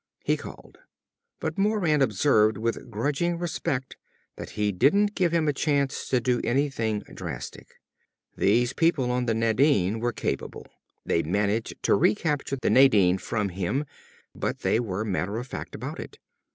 He 0.23 0.35
called. 0.35 0.79
But 1.39 1.59
Moran 1.59 2.01
observed 2.01 2.57
with 2.57 2.89
grudging 2.89 3.37
respect 3.37 3.97
that 4.35 4.51
he 4.57 4.71
didn't 4.71 5.13
give 5.13 5.31
him 5.31 5.47
a 5.47 5.53
chance 5.53 6.07
to 6.09 6.19
do 6.19 6.41
anything 6.43 7.01
drastic. 7.01 7.75
These 8.35 8.73
people 8.73 9.11
on 9.11 9.27
the 9.27 9.35
Nadine 9.35 9.99
were 9.99 10.11
capable. 10.11 10.65
They'd 11.05 11.27
managed 11.27 11.75
to 11.83 11.93
recapture 11.93 12.57
the 12.59 12.71
Nadine 12.71 13.19
from 13.19 13.49
him, 13.49 13.85
but 14.33 14.61
they 14.61 14.79
were 14.79 15.05
matter 15.05 15.37
of 15.37 15.45
fact 15.45 15.75
about 15.75 15.99
it. 15.99 16.17